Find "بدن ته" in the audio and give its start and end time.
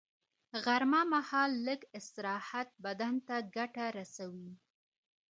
2.85-3.35